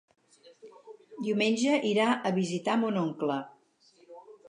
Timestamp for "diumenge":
1.27-1.77